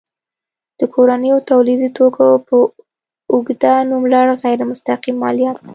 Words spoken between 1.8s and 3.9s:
توکو پر اوږده